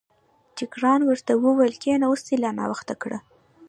[0.57, 3.11] جګړن ورته وویل کېنه، اوس دې لا ناوخته کړ.